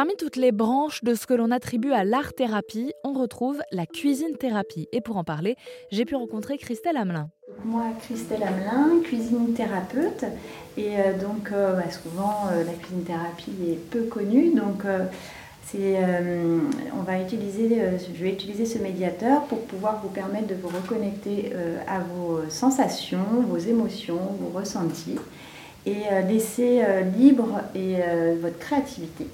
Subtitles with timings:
[0.00, 4.88] Parmi toutes les branches de ce que l'on attribue à l'art-thérapie, on retrouve la cuisine-thérapie.
[4.92, 5.56] Et pour en parler,
[5.90, 7.28] j'ai pu rencontrer Christelle Hamelin.
[7.66, 10.24] Moi, Christelle Hamelin, cuisine thérapeute.
[10.78, 14.54] Et euh, donc, euh, souvent, euh, la cuisine thérapie est peu connue.
[14.54, 14.84] Donc,
[15.74, 21.52] on va utiliser, je vais utiliser ce médiateur pour pouvoir vous permettre de vous reconnecter
[21.86, 25.18] à vos sensations, vos émotions, vos ressentis
[25.84, 26.82] et laisser
[27.18, 27.60] libre
[28.40, 29.26] votre créativité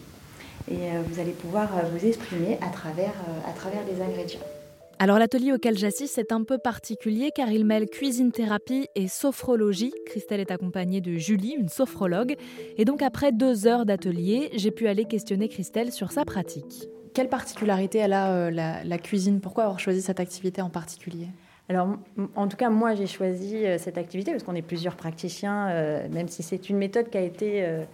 [0.70, 4.40] et euh, vous allez pouvoir euh, vous exprimer à travers, euh, à travers les ingrédients.
[4.98, 9.92] Alors l'atelier auquel j'assiste est un peu particulier car il mêle cuisine-thérapie et sophrologie.
[10.06, 12.36] Christelle est accompagnée de Julie, une sophrologue.
[12.78, 16.88] Et donc après deux heures d'atelier, j'ai pu aller questionner Christelle sur sa pratique.
[17.12, 19.40] Quelle particularité elle a la, cuisine?
[19.40, 21.28] Pourquoi avoir choisi cette activité en particulier?
[21.68, 21.96] Alors,
[22.36, 26.42] en tout cas, moi, j'ai choisi cette activité parce qu'on est plusieurs praticiens, même si
[26.42, 27.84] c'est une méthode qui a été euh,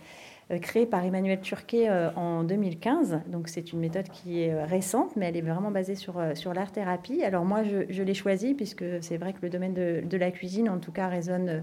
[0.60, 3.20] créée par Emmanuel Turquet euh, en 2015.
[3.28, 6.54] Donc c'est une méthode qui est euh, récente, mais elle est vraiment basée sur, sur
[6.54, 7.22] l'art-thérapie.
[7.22, 10.68] Alors moi, je, l'ai choisie puisque c'est vrai que le domaine de, de, la cuisine,
[10.68, 11.62] en tout cas, résonne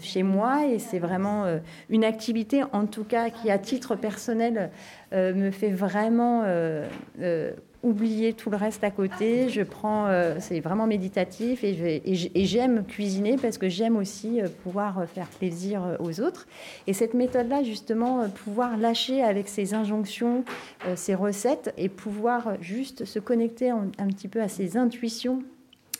[0.00, 1.44] chez moi et c'est vraiment
[1.90, 4.70] une activité, en tout cas, qui à titre personnel
[5.12, 6.44] me fait vraiment
[7.82, 9.48] oublier tout le reste à côté.
[9.48, 12.02] Je prends, euh, c'est vraiment méditatif et,
[12.44, 16.46] j'aime cuisiner parce que j'aime aussi euh, pouvoir euh, faire plaisir aux autres.
[16.86, 20.44] Et cette méthode-là, justement, pouvoir lâcher avec ses injonctions,
[20.94, 25.42] ses recettes et pouvoir juste se connecter un petit peu à ses intuitions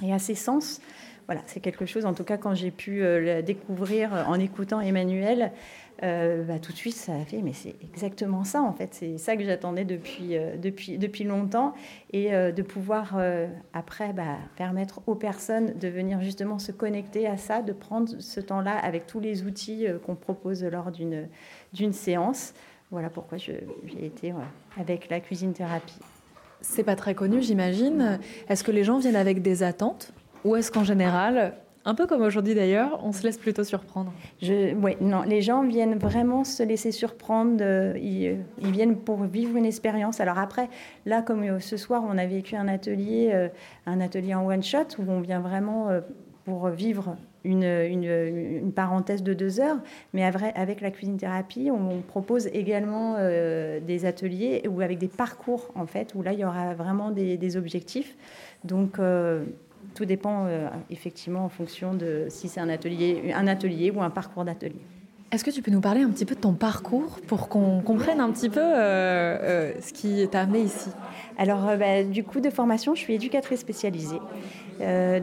[0.02, 0.80] et à ses sens.
[1.26, 5.52] Voilà, c'est quelque chose, en tout cas, quand j'ai pu le découvrir en écoutant Emmanuel,
[6.02, 8.94] euh, bah, tout de suite, ça a fait, mais c'est exactement ça, en fait.
[8.94, 11.74] C'est ça que j'attendais depuis, euh, depuis, depuis longtemps.
[12.12, 13.20] Et euh, de pouvoir,
[13.72, 18.40] après, bah, permettre aux personnes de venir justement se connecter à ça, de prendre ce
[18.40, 22.54] temps-là avec tous les outils qu'on propose lors d'une séance.
[22.90, 23.64] Voilà pourquoi j'ai
[24.02, 24.32] été
[24.76, 26.00] avec la cuisine thérapie.
[26.60, 28.18] C'est pas très connu, j'imagine.
[28.48, 30.12] Est-ce que les gens viennent avec des attentes
[30.44, 31.54] ou est-ce qu'en général,
[31.84, 34.12] un peu comme aujourd'hui d'ailleurs, on se laisse plutôt surprendre?
[35.00, 37.58] Non, les gens viennent vraiment se laisser surprendre.
[37.60, 40.20] Euh, ils, viennent pour vivre une expérience.
[40.20, 40.68] Alors après,
[41.06, 43.48] là, comme euh, ce soir, on a vécu un atelier, euh,
[43.86, 45.88] un atelier en one shot où on vient vraiment
[46.50, 49.78] pour vivre une, une, parenthèse de deux heures.
[50.12, 55.86] Mais avec la cuisine thérapie, on propose également des ateliers ou avec des parcours en
[55.86, 58.16] fait, où là, il y aura vraiment des, objectifs.
[58.64, 58.98] Donc
[59.94, 64.10] tout dépend euh, effectivement en fonction de si c'est un atelier, un atelier ou un
[64.10, 64.82] parcours d'atelier.
[65.32, 68.20] Est-ce que tu peux nous parler un petit peu de ton parcours pour qu'on comprenne
[68.20, 70.90] un petit peu euh, euh, ce qui t'a amené ici?
[71.38, 74.20] Alors, bah, du coup, de formation, je suis éducatrice spécialisée.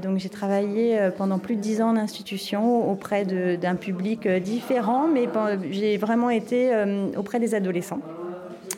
[0.02, 5.28] donc, j'ai travaillé pendant plus de dix ans en institution auprès d'un public différent, mais
[5.72, 6.72] j'ai vraiment été
[7.18, 8.00] auprès des adolescents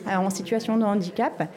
[0.06, 1.48] en situation de handicap.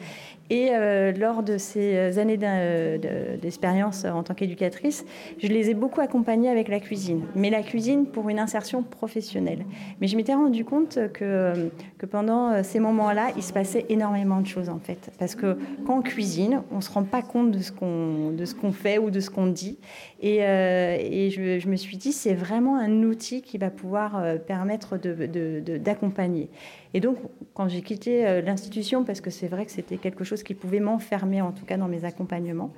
[0.50, 5.06] Et euh, lors de ces années euh, d'expérience en tant qu'éducatrice,
[5.38, 9.64] je les ai beaucoup accompagnés avec la cuisine, mais la cuisine pour une insertion professionnelle.
[10.00, 11.70] Mais je m'étais rendu compte que,
[12.10, 15.10] pendant ces moments-là, il se passait énormément de choses en fait.
[15.18, 15.56] Parce que
[15.86, 19.20] quand on cuisine, on ne se rend pas compte de ce qu'on fait ou de
[19.20, 19.78] ce qu'on dit.
[20.20, 26.50] Et, euh, je, me suis dit, c'est vraiment un outil qui va pouvoir permettre d'accompagner.
[26.92, 27.16] Et donc,
[27.54, 31.40] quand j'ai quitté l'institution, parce que c'est vrai que c'était quelque chose qui pouvait m'enfermer,
[31.40, 32.72] en tout cas dans mes accompagnements.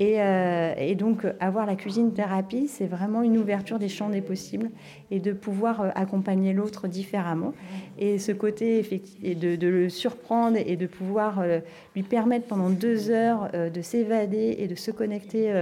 [0.00, 4.22] Et, euh, et, donc, avoir la cuisine thérapie, c'est vraiment une ouverture des champs des
[4.22, 4.70] possibles
[5.12, 7.52] et de pouvoir euh, accompagner l'autre différemment.
[7.96, 8.82] Et ce côté
[9.22, 11.60] de, de, le surprendre et de pouvoir euh,
[11.94, 15.52] lui permettre pendant deux heures de s'évader et de se connecter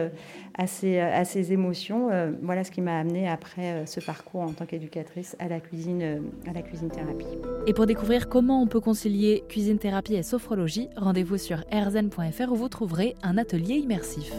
[0.55, 2.09] à ses, à ses émotions,
[2.43, 6.53] voilà ce qui m'a amené après ce parcours en tant qu'éducatrice à la cuisine, à
[6.55, 7.27] la cuisine thérapie.
[7.67, 10.89] Et pour découvrir comment on peut concilier cuisine thérapie et sophrologie,
[11.39, 14.33] sur rzn.fr où vous trouverez un atelier immersif.